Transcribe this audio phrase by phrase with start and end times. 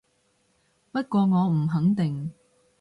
[0.91, 2.31] 不過我唔肯定